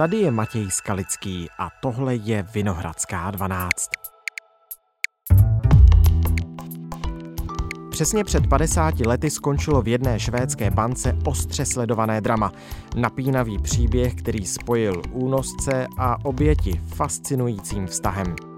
[0.00, 3.90] Tady je Matěj Skalický a tohle je Vinohradská 12.
[7.90, 12.52] Přesně před 50 lety skončilo v jedné švédské bance ostře sledované drama.
[12.96, 18.49] Napínavý příběh, který spojil únosce a oběti fascinujícím vztahem.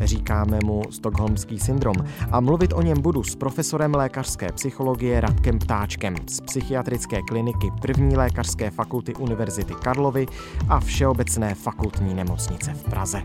[0.00, 1.96] Říkáme mu Stockholmský syndrom
[2.30, 8.16] a mluvit o něm budu s profesorem lékařské psychologie Radkem Ptáčkem z psychiatrické kliniky první
[8.16, 10.26] lékařské fakulty Univerzity Karlovy
[10.68, 13.22] a Všeobecné fakultní nemocnice v Praze.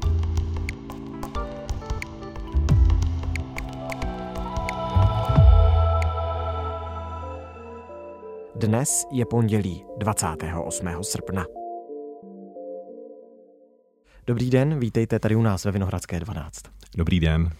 [8.55, 10.87] Dnes je pondělí 28.
[11.01, 11.54] srpna.
[14.27, 16.61] Dobrý den, vítejte tady u nás ve Vinohradské 12.
[16.97, 17.51] Dobrý den.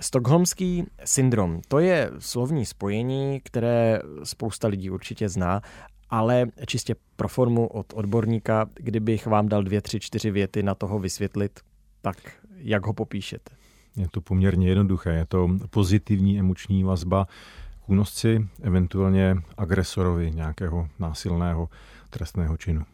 [0.00, 5.60] Stockholmský syndrom, to je slovní spojení, které spousta lidí určitě zná,
[6.10, 10.98] ale čistě pro formu od odborníka, kdybych vám dal dvě, tři, čtyři věty na toho
[10.98, 11.60] vysvětlit,
[12.02, 12.16] tak
[12.56, 13.54] jak ho popíšete?
[13.96, 15.10] Je to poměrně jednoduché.
[15.10, 17.26] Je to pozitivní emoční vazba
[17.84, 21.68] k únosci, eventuálně agresorovi nějakého násilného
[22.10, 22.84] trestného činu.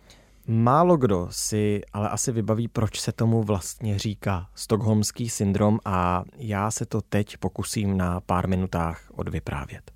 [0.48, 6.70] Málo kdo si ale asi vybaví, proč se tomu vlastně říká Stockholmský syndrom a já
[6.70, 9.90] se to teď pokusím na pár minutách odvyprávět.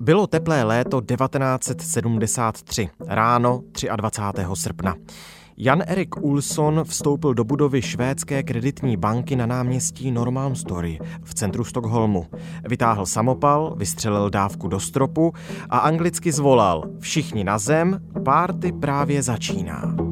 [0.00, 3.62] Bylo teplé léto 1973, ráno
[3.96, 4.46] 23.
[4.54, 4.94] srpna.
[5.60, 12.26] Jan Erik Ulsson vstoupil do budovy švédské kreditní banky na náměstí Normalmstory v centru Stockholmu.
[12.68, 15.32] Vytáhl samopal, vystřelil dávku do stropu
[15.70, 20.07] a anglicky zvolal Všichni na zem, párty právě začíná.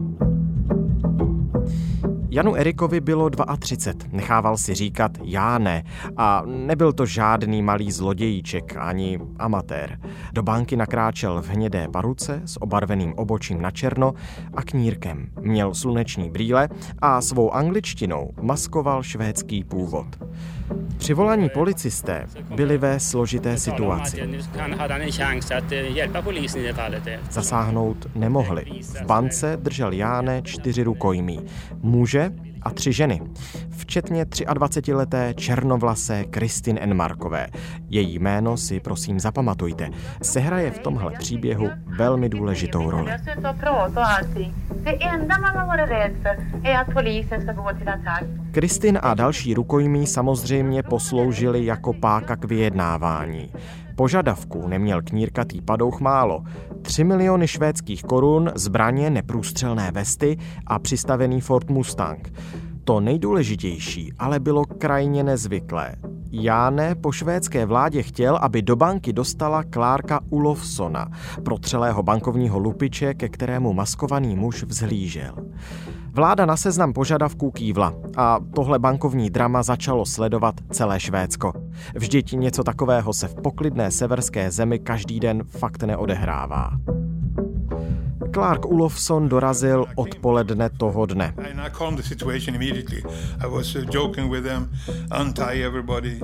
[2.36, 5.84] Janu Erikovi bylo 32, nechával si říkat já ne
[6.16, 9.98] a nebyl to žádný malý zlodějíček ani amatér.
[10.32, 14.14] Do banky nakráčel v hnědé paruce s obarveným obočím na černo
[14.54, 15.26] a knírkem.
[15.40, 16.68] Měl sluneční brýle
[16.98, 20.06] a svou angličtinou maskoval švédský původ.
[20.98, 24.22] Přivolaní policisté byli ve složité situaci.
[27.30, 28.64] Zasáhnout nemohli.
[28.82, 31.40] V bance držel Jáne čtyři rukojmí.
[31.82, 32.25] Muže
[32.62, 33.20] a tři ženy,
[33.70, 37.46] včetně 23-leté černovlasé Kristin Enmarkové.
[37.88, 39.90] Její jméno si prosím zapamatujte.
[40.22, 43.12] Sehraje v tomhle příběhu velmi důležitou roli.
[48.50, 53.52] Kristin a další rukojmí samozřejmě posloužili jako páka k vyjednávání.
[53.96, 56.44] Požadavků neměl knírkatý padouch málo.
[56.86, 62.32] 3 miliony švédských korun, zbraně, neprůstřelné vesty a přistavený Ford Mustang.
[62.84, 65.94] To nejdůležitější ale bylo krajně nezvyklé.
[66.32, 71.08] Jáne po švédské vládě chtěl, aby do banky dostala Klárka Ulofsona,
[71.44, 75.34] protřelého bankovního lupiče, ke kterému maskovaný muž vzhlížel.
[76.16, 81.52] Vláda na seznam požadavků kývla a tohle bankovní drama začalo sledovat celé Švédsko.
[81.94, 86.70] Vždyť něco takového se v poklidné severské zemi každý den fakt neodehrává.
[88.36, 91.34] Clark Ulofson dorazil odpoledne toho dne.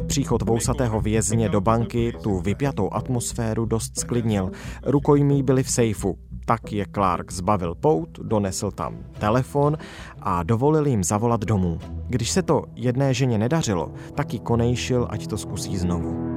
[0.07, 4.51] Příchod vousatého vězně do banky tu vypjatou atmosféru dost sklidnil.
[4.85, 6.19] Rukojmí byli v sejfu.
[6.45, 9.77] Tak je Clark zbavil pout, donesl tam telefon
[10.21, 11.79] a dovolil jim zavolat domů.
[12.09, 16.32] Když se to jedné ženě nedařilo, tak ji konejšil, ať to zkusí znovu.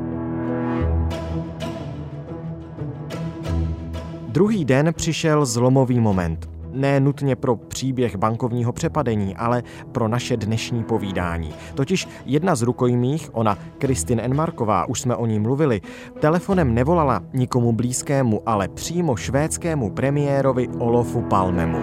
[4.35, 6.49] Druhý den přišel zlomový moment.
[6.71, 11.53] Ne nutně pro příběh bankovního přepadení, ale pro naše dnešní povídání.
[11.75, 15.81] Totiž jedna z rukojmích, ona Kristin Enmarková, už jsme o ní mluvili,
[16.19, 21.79] telefonem nevolala nikomu blízkému, ale přímo švédskému premiérovi Olofu Palmemu.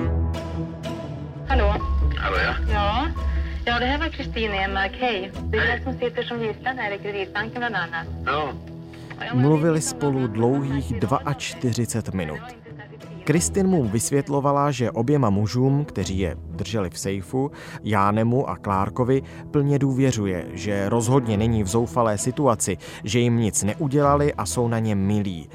[1.49, 1.75] Hallå?
[2.19, 2.57] Hallå ja?
[2.69, 3.13] Ja.
[3.67, 4.93] Ja, det här var Kristin Enmark.
[5.01, 5.31] Hej.
[5.51, 8.07] Det är jag som sitter som gisslan här i Kreditbanken bland annat.
[8.27, 8.72] Ja.
[9.35, 10.93] Mluvili spolu dlouhých
[11.37, 12.41] 42 minut.
[13.25, 17.51] Kristin mu vysvětlovala, že oběma mužům, kteří je drželi v sejfu,
[17.83, 24.35] Jánemu a Klárkovi, plně důvěřuje, že rozhodně není v zoufalé situaci, že jim nic neudělali
[24.35, 25.49] a jsou na něm milí.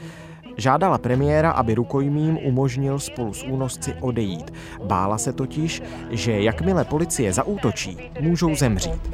[0.58, 4.54] Žádala premiéra, aby rukojmím umožnil spolu s únosci odejít.
[4.84, 5.82] Bála se totiž,
[6.12, 9.14] že jakmile policie zaútočí, můžou zemřít.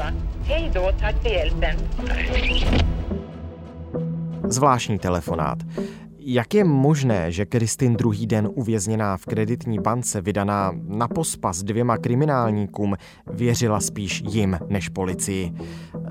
[4.54, 5.58] Zvláštní telefonát.
[6.26, 11.98] Jak je možné, že Kristin druhý den uvězněná v kreditní bance, vydaná na pospas dvěma
[11.98, 12.96] kriminálníkům,
[13.34, 15.54] věřila spíš jim než policii?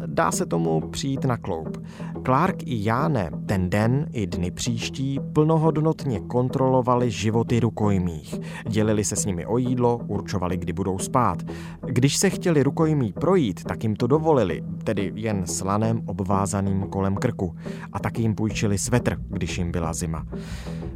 [0.07, 1.87] Dá se tomu přijít na kloup.
[2.25, 8.35] Clark i Jáne ten den i dny příští plnohodnotně kontrolovali životy rukojmích.
[8.69, 11.43] Dělili se s nimi o jídlo, určovali, kdy budou spát.
[11.87, 17.55] Když se chtěli rukojmí projít, tak jim to dovolili, tedy jen slanem obvázaným kolem krku.
[17.93, 20.27] A taky jim půjčili svetr, když jim byla zima.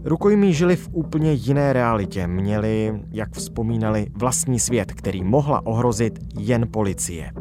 [0.05, 6.67] Rukojmí žili v úplně jiné realitě, měli, jak vzpomínali, vlastní svět, který mohla ohrozit jen
[6.70, 7.32] policie.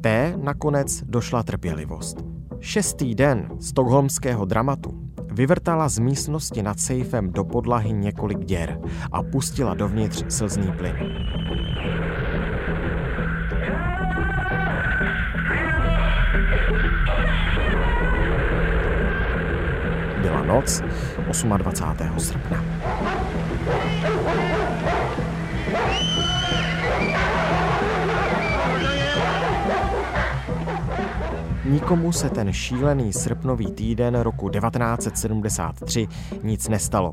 [0.00, 2.24] Té nakonec došla trpělivost.
[2.60, 4.90] Šestý den stokholmského dramatu
[5.32, 8.78] vyvrtala z místnosti nad sejfem do podlahy několik děr
[9.12, 10.96] a pustila dovnitř slzný plyn.
[20.30, 20.82] Byla noc
[21.58, 22.18] 28.
[22.18, 22.64] srpna.
[31.64, 36.08] Nikomu se ten šílený srpnový týden roku 1973
[36.42, 37.12] nic nestalo.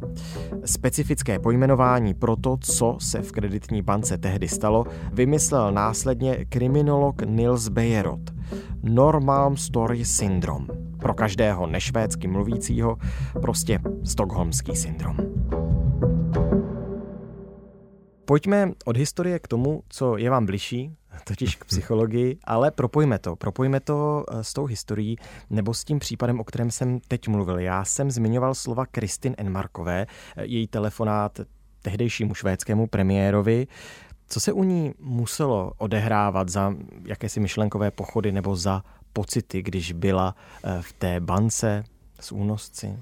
[0.65, 7.67] Specifické pojmenování pro to, co se v kreditní bance tehdy stalo, vymyslel následně kriminolog Nils
[7.67, 8.21] Bejerot.
[8.83, 10.86] Normal Story Syndrome.
[10.99, 12.97] Pro každého nešvédsky mluvícího
[13.41, 15.17] prostě stokholmský syndrom.
[18.25, 20.91] Pojďme od historie k tomu, co je vám bližší,
[21.23, 23.35] totiž k psychologii, ale propojme to.
[23.35, 25.15] Propojme to eh, s tou historií
[25.49, 27.59] nebo s tím případem, o kterém jsem teď mluvil.
[27.59, 30.05] Já jsem zmiňoval slova Kristin Enmarkové,
[30.37, 31.39] eh, její telefonát
[31.81, 33.67] tehdejšímu švédskému premiérovi.
[34.27, 36.73] Co se u ní muselo odehrávat za
[37.05, 38.83] jakési myšlenkové pochody nebo za
[39.13, 41.83] pocity, když byla eh, v té bance
[42.19, 42.97] s únosci?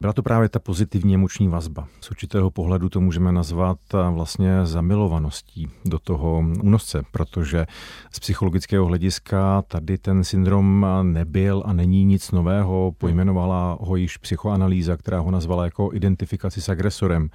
[0.00, 1.88] Byla to právě ta pozitivní emoční vazba.
[2.00, 3.78] Z určitého pohledu to můžeme nazvat
[4.10, 7.66] vlastně zamilovaností do toho únosce, protože
[8.12, 12.92] z psychologického hlediska tady ten syndrom nebyl a není nic nového.
[12.98, 17.28] Pojmenovala ho již psychoanalýza, která ho nazvala jako identifikaci s agresorem,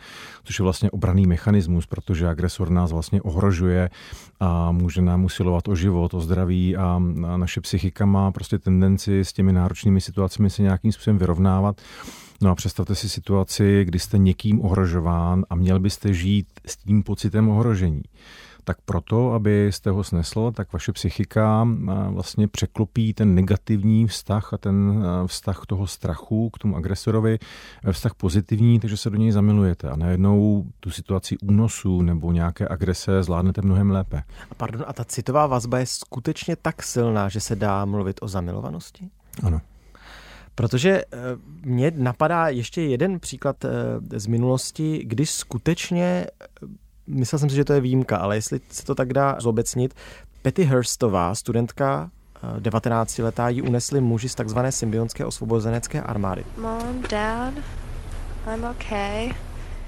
[0.43, 3.89] což je vlastně obraný mechanismus, protože agresor nás vlastně ohrožuje
[4.39, 6.99] a může nám usilovat o život, o zdraví a
[7.37, 11.81] naše psychika má prostě tendenci s těmi náročnými situacemi se nějakým způsobem vyrovnávat.
[12.41, 17.03] No a představte si situaci, kdy jste někým ohrožován a měl byste žít s tím
[17.03, 18.03] pocitem ohrožení.
[18.65, 21.67] Tak proto, aby jste ho snesl, tak vaše psychika
[22.09, 27.39] vlastně překlopí ten negativní vztah a ten vztah toho strachu k tomu agresorovi,
[27.91, 33.23] vztah pozitivní, takže se do něj zamilujete a najednou tu situaci únosu nebo nějaké agrese
[33.23, 34.23] zvládnete mnohem lépe.
[34.51, 38.27] A pardon, a ta citová vazba je skutečně tak silná, že se dá mluvit o
[38.27, 39.09] zamilovanosti?
[39.43, 39.61] Ano.
[40.55, 41.17] Protože eh,
[41.61, 46.67] mě napadá ještě jeden příklad eh, z minulosti, kdy skutečně, eh,
[47.07, 49.93] myslel jsem si, že to je výjimka, ale jestli se to tak dá zobecnit,
[50.41, 52.11] Petty Hurstová, studentka
[52.59, 56.45] 19-letá, ji unesli muži z takzvané symbionské osvobozenecké armády.
[56.57, 57.53] Mom, dad,
[58.53, 59.31] I'm okay.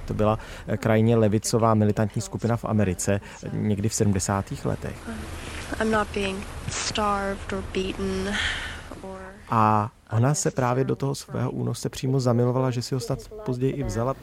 [0.05, 0.39] To byla
[0.77, 3.21] krajně levicová militantní skupina v Americe
[3.51, 4.45] někdy v 70.
[4.65, 5.09] letech.
[5.81, 8.35] I'm not being starved or beaten
[9.01, 9.19] or...
[9.49, 13.73] A Ona se právě do toho svého únosce přímo zamilovala, že si ho snad později
[13.73, 14.15] i vzala.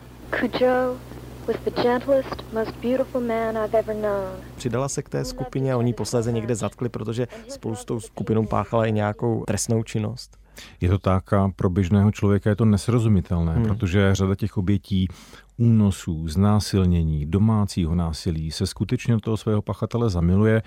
[4.56, 8.46] Přidala se k té skupině a oni posléze někde zatkli, protože spolu s tou skupinou
[8.46, 10.41] páchala i nějakou trestnou činnost.
[10.80, 13.64] Je to tak a pro běžného člověka je to nesrozumitelné, hmm.
[13.64, 15.08] protože řada těch obětí
[15.56, 20.62] únosů, znásilnění, domácího násilí se skutečně do toho svého pachatele zamiluje,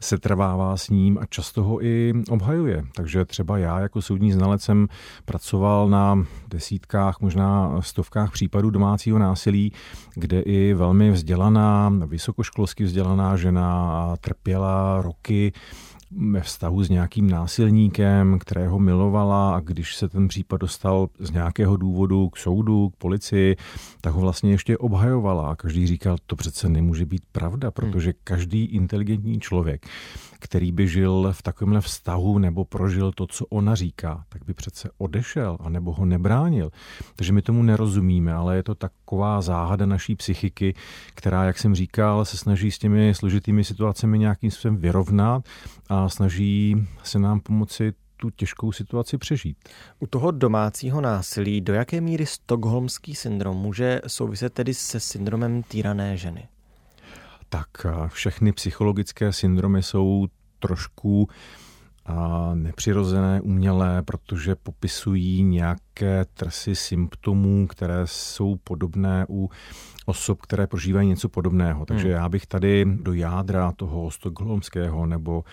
[0.00, 2.84] se trvává s ním a často ho i obhajuje.
[2.94, 4.86] Takže třeba já jako soudní znalec jsem
[5.24, 9.72] pracoval na desítkách, možná stovkách případů domácího násilí,
[10.14, 15.52] kde i velmi vzdělaná, vysokoškolsky vzdělaná žena trpěla roky
[16.10, 21.76] ve vztahu s nějakým násilníkem, kterého milovala a když se ten případ dostal z nějakého
[21.76, 23.56] důvodu k soudu, k policii,
[24.00, 25.50] tak ho vlastně ještě obhajovala.
[25.50, 29.86] A každý říkal, to přece nemůže být pravda, protože každý inteligentní člověk,
[30.40, 34.90] který by žil v takovémhle vztahu nebo prožil to, co ona říká, tak by přece
[34.98, 36.70] odešel a nebo ho nebránil.
[37.16, 40.74] Takže my tomu nerozumíme, ale je to taková záhada naší psychiky,
[41.14, 45.44] která, jak jsem říkal, se snaží s těmi složitými situacemi nějakým způsobem vyrovnat
[45.88, 49.56] a snaží se nám pomoci tu těžkou situaci přežít.
[49.98, 56.16] U toho domácího násilí, do jaké míry stokholmský syndrom může souviset tedy se syndromem týrané
[56.16, 56.48] ženy?
[57.48, 57.68] Tak
[58.08, 60.26] všechny psychologické syndromy jsou
[60.58, 61.28] trošku
[62.06, 69.50] a nepřirozené, umělé, protože popisují nějaké trsy symptomů, které jsou podobné u
[70.06, 71.86] osob, které prožívají něco podobného.
[71.86, 72.12] Takže hmm.
[72.12, 75.44] já bych tady do jádra toho stokholmského nebo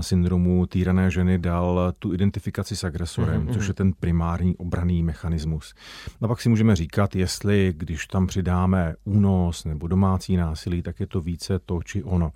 [0.00, 3.54] syndromu týrané ženy dal tu identifikaci s agresorem, hmm.
[3.54, 5.74] což je ten primární obraný mechanismus.
[6.22, 11.06] A pak si můžeme říkat, jestli když tam přidáme únos nebo domácí násilí, tak je
[11.06, 12.32] to více to či ono.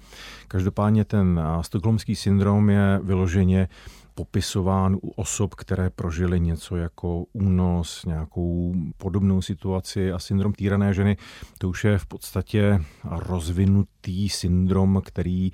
[0.49, 3.69] Každopádně ten stokholmský syndrom je vyloženě
[4.15, 11.17] popisován u osob, které prožily něco jako únos, nějakou podobnou situaci a syndrom týrané ženy.
[11.59, 15.51] To už je v podstatě rozvinutý syndrom, který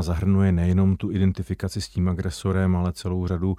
[0.00, 3.56] zahrnuje nejenom tu identifikaci s tím agresorem, ale celou řadu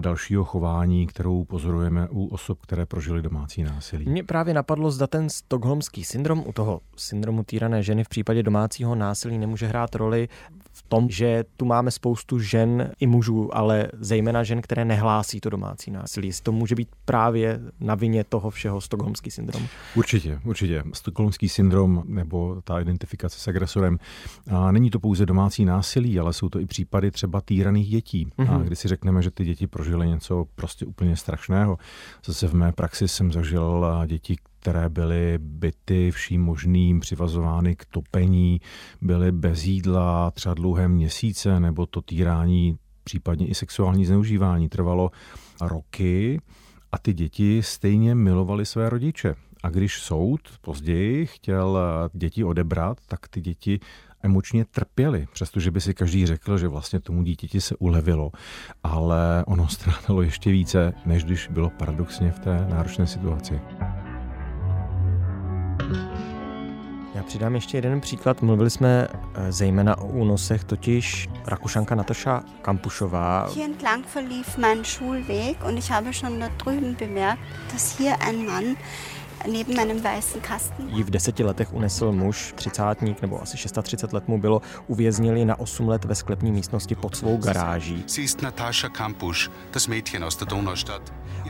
[0.00, 4.08] dalšího chování, kterou pozorujeme u osob, které prožily domácí násilí.
[4.08, 8.94] Mě právě napadlo, zda ten stokholmský syndrom u toho syndromu týrané ženy v případě domácího
[8.94, 10.28] násilí nemůže hrát roli
[10.72, 15.50] v tom, že tu máme spoustu žen i mužů, ale zejména žen, které nehlásí to
[15.50, 16.30] domácí násilí.
[16.42, 19.66] To může být právě na vině toho všeho stokholmský syndrom.
[19.96, 20.82] Určitě, určitě.
[20.92, 23.98] Stokholmský syndrom nebo ta identifikace s agresorem.
[24.50, 28.26] A není to pouze domácí násilí, ale jsou to i případy třeba týraných dětí.
[28.26, 28.50] Mm-hmm.
[28.50, 28.66] A mhm.
[28.66, 31.78] když si řekneme, že ty děti prožily něco prostě úplně strašného.
[32.24, 34.36] Zase v mé praxi jsem zažil děti,
[34.68, 38.60] které byly byty vším možným, přivazovány k topení,
[39.00, 45.10] byly bez jídla třeba dlouhé měsíce, nebo to týrání, případně i sexuální zneužívání trvalo
[45.60, 46.40] roky
[46.92, 49.34] a ty děti stejně milovaly své rodiče.
[49.62, 51.78] A když soud později chtěl
[52.12, 53.80] děti odebrat, tak ty děti
[54.22, 58.30] emočně trpěli, přestože by si každý řekl, že vlastně tomu dítěti se ulevilo,
[58.82, 63.60] ale ono strádalo ještě více, než když bylo paradoxně v té náročné situaci.
[67.14, 68.42] Já přidám ještě jeden příklad.
[68.42, 73.48] Mluvili jsme eh, zejména o únosech, totiž Rakušanka Nataša Kampušová.
[73.54, 77.40] Hier entlang verlief mein Schulweg und ich habe schon da drüben bemerkt,
[77.72, 78.76] dass hier ein Mann
[79.46, 80.88] neben meinem weißen Kasten.
[80.88, 85.60] Jí v deseti letech unesl muž, třicátník nebo asi 630 let mu bylo, uvěznili na
[85.60, 88.04] 8 let ve sklepní místnosti pod svou garáží.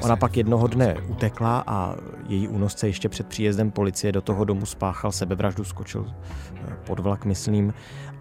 [0.00, 1.95] Ona pak jednoho dne utekla a
[2.28, 7.25] její únosce ještě před příjezdem policie do toho domu spáchal sebevraždu, skočil eh, pod vlak,
[7.25, 7.75] myslím,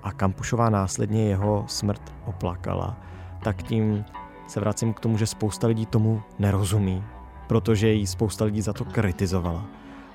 [0.04, 2.98] a Kampušová následně jeho smrt oplakala.
[3.44, 4.06] Tak tím
[4.48, 7.04] se vracím k tomu, že spousta lidí tomu nerozumí,
[7.48, 9.66] protože jí spousta lidí za to kritizovala.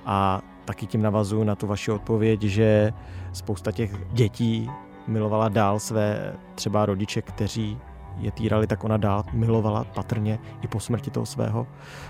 [0.07, 2.93] A taky tím navazuju na tu vaši odpověď, že
[3.33, 4.71] spousta těch dětí
[5.07, 7.79] milovala dál své třeba rodiče, kteří
[8.19, 11.67] je týrali, tak ona dál milovala patrně i po smrti toho svého,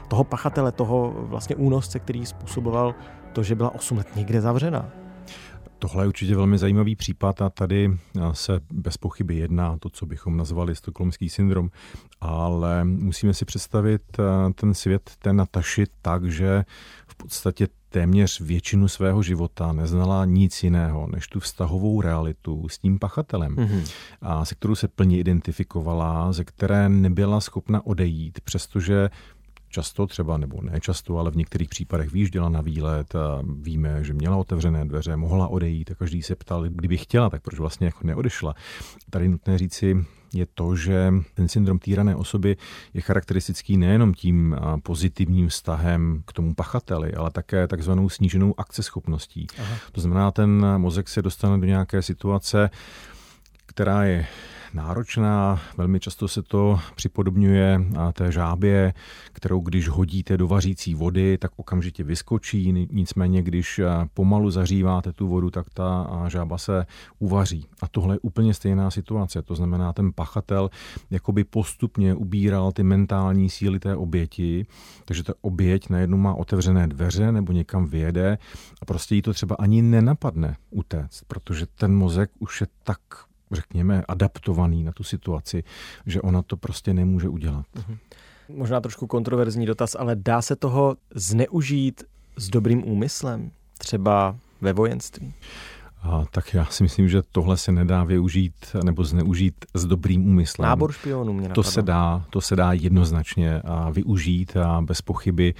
[0.08, 2.94] toho pachatele, toho vlastně únosce, který způsoboval
[3.32, 5.01] to, že byla 8 let někde zavřena.
[5.82, 7.98] Tohle je určitě velmi zajímavý případ a tady
[8.32, 11.70] se bez pochyby jedná to, co bychom nazvali stokholmský syndrom,
[12.20, 14.02] ale musíme si představit
[14.54, 16.64] ten svět té Nataši tak, že
[17.06, 22.98] v podstatě téměř většinu svého života neznala nic jiného než tu vztahovou realitu s tím
[22.98, 23.92] pachatelem, mm-hmm.
[24.20, 29.10] a se kterou se plně identifikovala, ze které nebyla schopna odejít, přestože
[29.72, 34.12] často třeba, nebo ne často, ale v některých případech výjížděla na výlet a víme, že
[34.12, 38.06] měla otevřené dveře, mohla odejít a každý se ptal, kdyby chtěla, tak proč vlastně jako
[38.06, 38.54] neodešla.
[39.10, 42.56] Tady nutné říci, je to, že ten syndrom týrané osoby
[42.94, 49.46] je charakteristický nejenom tím pozitivním vztahem k tomu pachateli, ale také takzvanou sníženou akceschopností.
[49.58, 49.76] Aha.
[49.92, 52.70] To znamená, ten mozek se dostane do nějaké situace,
[53.66, 54.26] která je
[54.74, 55.60] náročná.
[55.76, 57.80] Velmi často se to připodobňuje
[58.12, 58.94] té žábě,
[59.32, 62.86] kterou když hodíte do vařící vody, tak okamžitě vyskočí.
[62.90, 63.80] Nicméně, když
[64.14, 66.86] pomalu zahříváte tu vodu, tak ta žába se
[67.18, 67.66] uvaří.
[67.82, 69.42] A tohle je úplně stejná situace.
[69.42, 70.70] To znamená, ten pachatel
[71.10, 74.66] jakoby postupně ubíral ty mentální síly té oběti,
[75.04, 78.38] takže ta oběť najednou má otevřené dveře nebo někam vyjede
[78.82, 82.98] a prostě jí to třeba ani nenapadne utéct, protože ten mozek už je tak
[83.54, 85.64] řekněme, adaptovaný na tu situaci,
[86.06, 87.66] že ona to prostě nemůže udělat.
[87.74, 87.98] Mhm.
[88.48, 92.04] Možná trošku kontroverzní dotaz, ale dá se toho zneužít
[92.36, 95.34] s dobrým úmyslem, třeba ve vojenství?
[96.02, 98.54] A, tak já si myslím, že tohle se nedá využít
[98.84, 100.68] nebo zneužít s dobrým úmyslem.
[100.68, 105.54] Nábor špionů mě To se dá, to se dá jednoznačně a využít a bez pochyby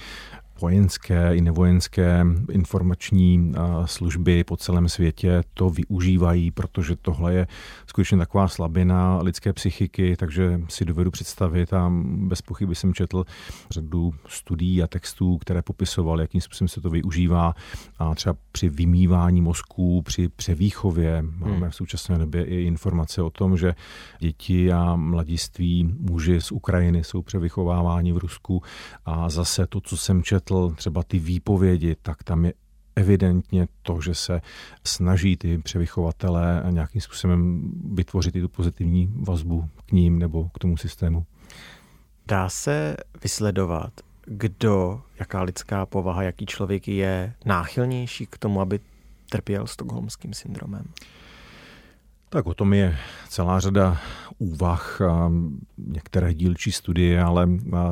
[0.63, 3.53] vojenské i nevojenské informační
[3.85, 7.47] služby po celém světě to využívají, protože tohle je
[7.87, 13.25] skutečně taková slabina lidské psychiky, takže si dovedu představit a bez pochyby jsem četl
[13.71, 17.53] řadu studií a textů, které popisovaly, jakým způsobem se to využívá
[17.99, 21.69] a třeba při vymývání mozků, při převýchově máme hmm.
[21.69, 23.75] v současné době i informace o tom, že
[24.19, 28.61] děti a mladiství muži z Ukrajiny jsou převychováváni v Rusku
[29.05, 32.53] a zase to, co jsem četl, třeba ty výpovědi, tak tam je
[32.95, 34.41] evidentně to, že se
[34.83, 40.77] snaží ty převychovatelé nějakým způsobem vytvořit i tu pozitivní vazbu k ním nebo k tomu
[40.77, 41.25] systému.
[42.27, 43.93] Dá se vysledovat,
[44.25, 48.79] kdo, jaká lidská povaha, jaký člověk je náchylnější k tomu, aby
[49.29, 50.85] trpěl stokholmským syndromem?
[52.33, 52.97] Tak o tom je
[53.29, 53.97] celá řada
[54.37, 55.01] úvah,
[55.77, 57.47] některé dílčí studie, ale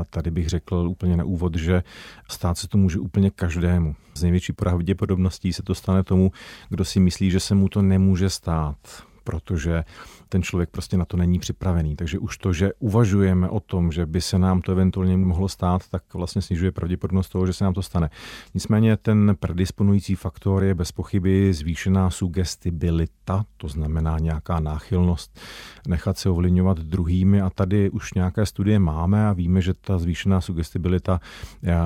[0.09, 1.83] tady bych řekl úplně na úvod, že
[2.29, 3.95] stát se to může úplně každému.
[4.13, 6.31] Z největší pravděpodobností se to stane tomu,
[6.69, 8.77] kdo si myslí, že se mu to nemůže stát
[9.23, 9.83] protože
[10.29, 11.95] ten člověk prostě na to není připravený.
[11.95, 15.81] Takže už to, že uvažujeme o tom, že by se nám to eventuálně mohlo stát,
[15.89, 18.09] tak vlastně snižuje pravděpodobnost toho, že se nám to stane.
[18.53, 25.39] Nicméně ten predisponující faktor je bez pochyby zvýšená sugestibilita, to znamená nějaká náchylnost
[25.87, 30.41] nechat se ovlivňovat druhými a tady už nějaké studie máme a víme, že ta zvýšená
[30.41, 31.19] sugestibilita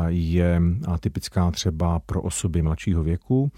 [0.07, 0.61] je
[0.99, 3.51] typická třeba pro osoby mladšího věku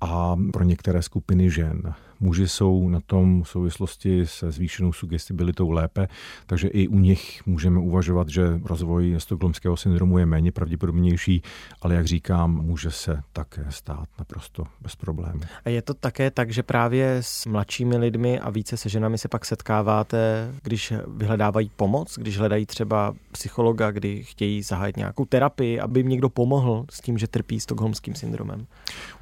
[0.00, 1.94] a pro některé skupiny žen.
[2.20, 6.08] Muži jsou na tom v souvislosti se zvýšenou sugestibilitou lépe,
[6.46, 11.42] takže i u nich můžeme uvažovat, že rozvoj stokholmského syndromu je méně pravděpodobnější,
[11.82, 15.40] ale jak říkám, může se také stát naprosto bez problémů.
[15.64, 19.28] A je to také tak, že právě s mladšími lidmi a více se ženami se
[19.28, 26.00] pak setkáváte, když vyhledávají pomoc, když hledají třeba psychologa, kdy chtějí zahájit nějakou terapii, aby
[26.00, 28.66] jim někdo pomohl s tím, že trpí stokholmským syndromem?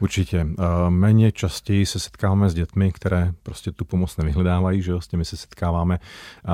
[0.01, 0.47] Určitě.
[0.89, 5.25] Méně častěji se setkáváme s dětmi, které prostě tu pomoc nevyhledávají, že jo, s těmi
[5.25, 5.99] se setkáváme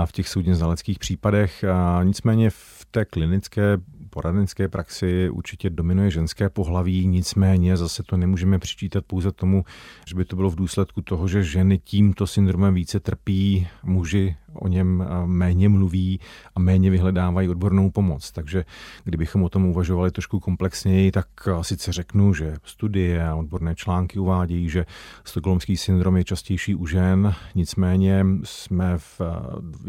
[0.05, 1.65] v těch soudně znaleckých případech.
[2.03, 3.79] Nicméně v té klinické
[4.11, 9.65] poradenské praxi určitě dominuje ženské pohlaví, nicméně zase to nemůžeme přičítat pouze tomu,
[10.09, 14.69] že by to bylo v důsledku toho, že ženy tímto syndromem více trpí, muži o
[14.69, 16.21] něm méně mluví
[16.55, 18.33] a méně vyhledávají odbornou pomoc.
[18.33, 18.65] Takže
[19.05, 21.27] kdybychom o tom uvažovali trošku komplexněji, tak
[21.63, 24.87] sice řeknu, že studie a odborné články uvádějí, že
[25.25, 29.21] stokholmský syndrom je častější u žen, nicméně jsme v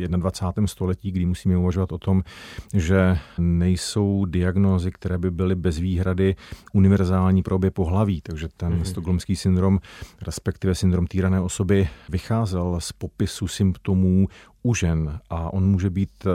[0.07, 0.67] 21.
[0.67, 2.23] století, kdy musíme uvažovat o tom,
[2.73, 6.35] že nejsou diagnózy, které by byly bez výhrady
[6.73, 8.21] univerzální pro obě pohlaví.
[8.21, 8.83] Takže ten mm-hmm.
[8.83, 9.79] stokholmský syndrom,
[10.21, 14.27] respektive syndrom týrané osoby, vycházel z popisu symptomů
[14.63, 16.29] u žen a on může být, eh,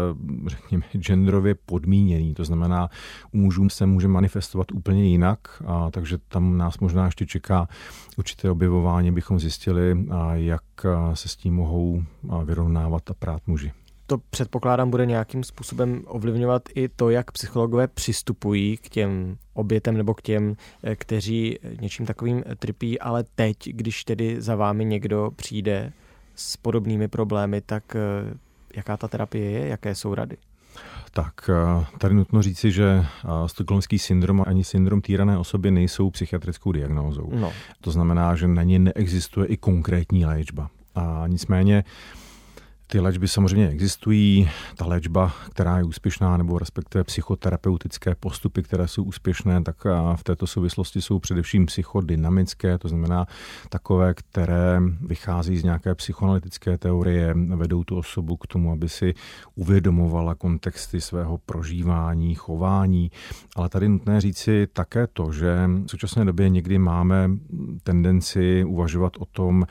[0.47, 2.35] řekněme, genderově podmíněný.
[2.35, 2.91] To znamená,
[3.33, 7.69] u mužů se může manifestovat úplně jinak, a takže tam nás možná ještě čeká
[8.17, 12.03] určité objevování, bychom zjistili, jak eh, se s tím mohou
[12.45, 13.73] vyrovnávat a prát muži
[14.09, 20.15] to předpokládám bude nějakým způsobem ovlivňovat i to, jak psychologové přistupují k těm obětem nebo
[20.15, 25.93] k těm, eh, kteří něčím takovým trpí, ale teď, když tedy za vámi někdo přijde
[26.39, 28.35] s podobnými problémy, tak eh,
[28.77, 30.37] jaká ta terapie je, jaké jsou rady?
[31.11, 36.73] Tak eh, tady nutno říci, že eh, stokholmský syndrom ani syndrom týrané osoby nejsou psychiatrickou
[36.73, 37.31] diagnózou.
[37.35, 37.53] No.
[37.81, 40.71] To znamená, že na ně neexistuje i konkrétní léčba.
[40.95, 41.85] A nicméně
[42.91, 44.51] ty léčby samozřejmě existují.
[44.77, 49.77] Ta léčba, která je úspěšná, nebo respektive psychoterapeutické postupy, které jsou úspěšné, tak
[50.17, 53.27] v této souvislosti jsou především psychodynamické, to znamená
[53.69, 59.15] takové, které vychází z nějaké psychoanalytické teorie, vedou tu osobu k tomu, aby si
[59.55, 63.11] uvědomovala kontexty svého prožívání, chování.
[63.57, 67.31] Ale tady nutné říci také to, že v současné době někdy máme
[67.83, 69.65] tendenci uvažovat o tom,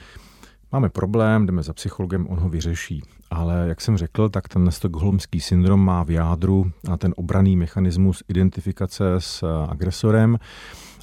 [0.71, 3.03] Máme problém, jdeme za psychologem, on ho vyřeší.
[3.32, 8.23] Ale jak jsem řekl, tak ten stokholmský syndrom má v jádru a ten obraný mechanismus
[8.27, 10.38] identifikace s agresorem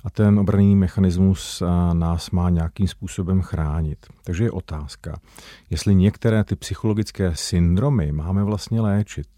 [0.05, 4.07] a ten obraný mechanismus nás má nějakým způsobem chránit.
[4.25, 5.17] Takže je otázka,
[5.71, 9.29] jestli některé ty psychologické syndromy máme vlastně léčit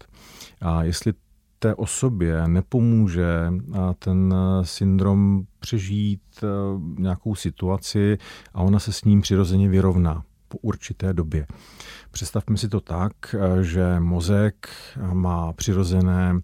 [0.61, 1.13] a jestli
[1.59, 3.53] té osobě nepomůže
[3.99, 6.47] ten syndrom přežít e,
[7.01, 8.17] nějakou situaci
[8.53, 11.47] a ona se s ním přirozeně vyrovná po určité době.
[12.11, 14.69] Představme si to tak, e, že mozek
[15.13, 16.39] má přirozené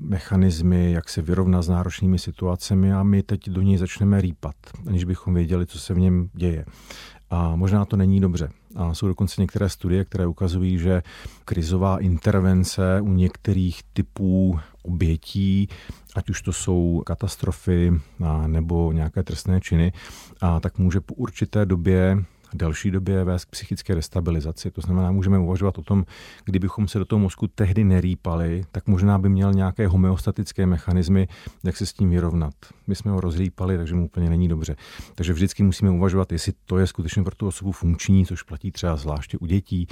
[0.00, 5.04] mechanismy, jak se vyrovnat s náročnými situacemi a my teď do něj začneme rýpat, aniž
[5.04, 6.64] bychom věděli, co se v něm děje.
[7.30, 8.48] A možná to není dobře.
[8.76, 11.02] A jsou dokonce některé studie, které ukazují, že
[11.44, 15.68] krizová intervence u některých typů obětí,
[16.14, 17.92] ať už to jsou katastrofy
[18.46, 19.92] nebo nějaké trestné činy,
[20.40, 22.24] a tak může po určité době
[22.54, 24.70] delší době vést k psychické destabilizaci.
[24.70, 26.04] To znamená, můžeme uvažovat o tom,
[26.44, 31.28] kdybychom se do toho mozku tehdy nerýpali, tak možná by měl nějaké homeostatické mechanismy,
[31.64, 32.54] jak se s tím vyrovnat.
[32.86, 34.76] My jsme ho rozrýpali, takže mu úplně není dobře.
[35.14, 38.96] Takže vždycky musíme uvažovat, jestli to je skutečně pro tu osobu funkční, což platí třeba
[38.96, 39.88] zvláště u dětí,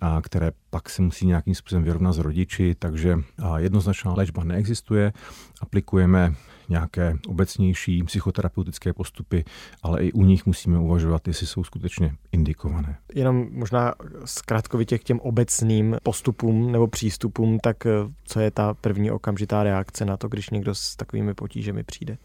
[0.00, 3.18] a které pak se musí nějakým způsobem vyrovnat s rodiči, takže
[3.56, 5.12] jednoznačná léčba neexistuje.
[5.60, 6.34] Aplikujeme
[6.70, 9.44] nějaké obecnější psychoterapeutické postupy,
[9.82, 12.96] ale i u nich musíme uvažovat, jestli jsou skutečně indikované.
[13.14, 17.90] Jenom možná zkrátkovitě k těm obecným postupům nebo přístupům, tak eh,
[18.24, 22.18] co je ta první okamžitá reakce na to, když někdo s takovými potížemi přijde?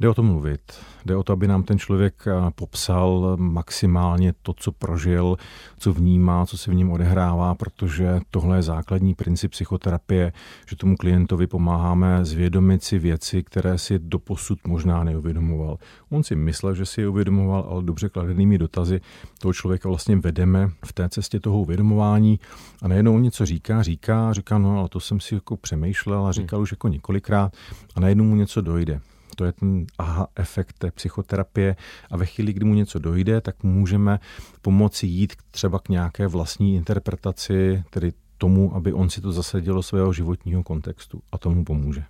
[0.00, 0.60] Jde o to mluvit.
[1.04, 5.36] Jde o to, aby nám ten člověk eh, popsal maximálně to, co prožil,
[5.78, 10.32] co vnímá, co se v něm odehrává, protože tohle je základní princip psychoterapie,
[10.66, 15.78] že tomu klientovi pomáháme zvědomit si věci, které si doposud možná neuvědomoval.
[16.10, 19.00] On si myslel, že si je uvědomoval, ale dobře kladenými dotazy
[19.38, 22.40] toho člověka vlastně vedeme v té cestě toho uvědomování
[22.82, 26.32] a najednou on něco říká, říká, říká, no ale to jsem si jako přemýšlel a
[26.32, 26.62] říkal hmm.
[26.62, 27.52] už jako několikrát
[27.94, 29.00] a najednou mu něco dojde.
[29.36, 31.76] To je ten aha efekt té psychoterapie
[32.10, 34.20] a ve chvíli, kdy mu něco dojde, tak můžeme
[34.62, 39.82] pomoci jít třeba k nějaké vlastní interpretaci, tedy tomu, aby on si to zasadil do
[39.82, 42.04] svého životního kontextu a tomu pomůže.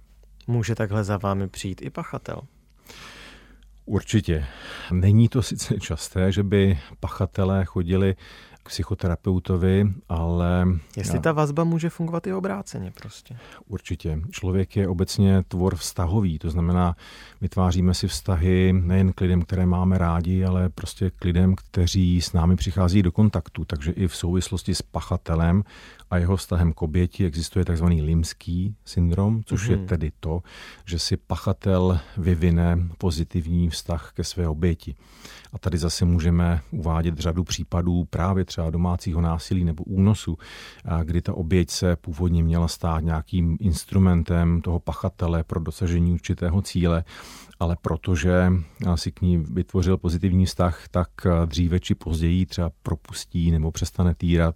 [0.46, 2.40] Může takhle za vámi přijít i pachatel?
[3.84, 4.46] Určitě.
[4.92, 8.16] Není to sice časté, že by pachatelé chodili
[8.62, 10.66] k psychoterapeutovi, ale...
[10.96, 13.36] Jestli ta vazba může fungovat i obráceně prostě.
[13.66, 14.20] Určitě.
[14.30, 16.96] Člověk je obecně tvor vztahový, to znamená,
[17.40, 22.32] vytváříme si vztahy nejen k lidem, které máme rádi, ale prostě k lidem, kteří s
[22.32, 23.64] námi přichází do kontaktu.
[23.64, 25.62] Takže i v souvislosti s pachatelem
[26.10, 27.84] a jeho vztahem k oběti existuje tzv.
[27.84, 29.70] limský syndrom, což mm-hmm.
[29.70, 29.86] je mhm.
[29.86, 30.42] tedy to,
[30.84, 34.94] že si pachatel vyvine pozitivní vztah ke své oběti.
[35.52, 40.38] A tady zase můžeme uvádět řadu případů právě třeba domácího násilí nebo únosu,
[41.04, 47.04] kdy ta oběť se původně měla stát nějakým instrumentem toho pachatele pro dosažení určitého cíle,
[47.60, 48.52] ale protože
[48.94, 51.08] si k ní vytvořil pozitivní vztah, tak
[51.46, 54.54] dříve či později třeba propustí nebo přestane týrat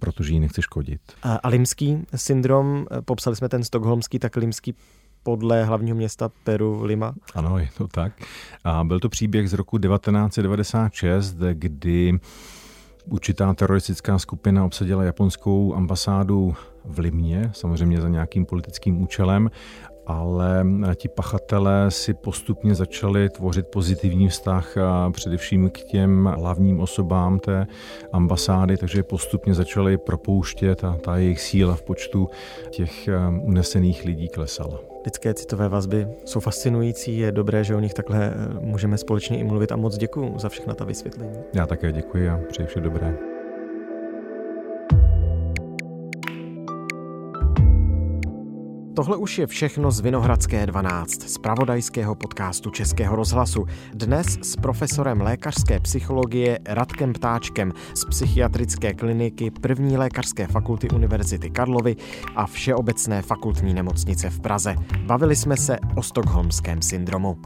[0.00, 1.00] protože jí nechce škodit.
[1.22, 4.74] A limský syndrom, popsali jsme ten stokholmský, tak limský
[5.22, 7.14] podle hlavního města Peru Lima.
[7.34, 8.12] Ano, je to tak.
[8.64, 12.18] A byl to příběh z roku 1996, kdy
[13.10, 19.50] určitá teroristická skupina obsadila japonskou ambasádu v Limě, samozřejmě za nějakým politickým účelem
[20.08, 27.38] ale ti pachatelé si postupně začali tvořit pozitivní vztah a především k těm hlavním osobám
[27.38, 27.66] té
[28.12, 32.28] ambasády, takže postupně začali propouštět a ta jejich síla v počtu
[32.70, 34.80] těch um, unesených lidí klesala.
[35.04, 39.44] Lidské citové vazby jsou fascinující, je dobré, že o nich takhle eh, můžeme společně i
[39.44, 41.38] mluvit a moc děkuji za všechna ta vysvětlení.
[41.54, 43.37] Já také děkuji a přeji vše dobré.
[48.98, 53.64] Tohle už je všechno z Vinohradské 12, z pravodajského podcastu Českého rozhlasu.
[53.94, 61.96] Dnes s profesorem lékařské psychologie Radkem Ptáčkem z psychiatrické kliniky první lékařské fakulty Univerzity Karlovy
[62.36, 64.74] a Všeobecné fakultní nemocnice v Praze.
[65.06, 67.38] Bavili jsme se o stokholmském syndromu.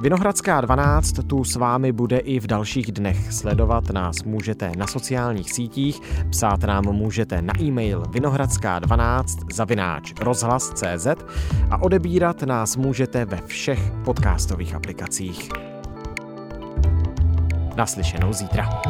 [0.00, 3.32] Vinohradská 12 tu s vámi bude i v dalších dnech.
[3.32, 6.00] Sledovat nás můžete na sociálních sítích,
[6.30, 10.12] psát nám můžete na e-mail vinohradská12 zavináč
[10.82, 11.06] rozhlas.cz
[11.70, 15.48] a odebírat nás můžete ve všech podcastových aplikacích.
[17.76, 18.82] Naslyšenou zítra.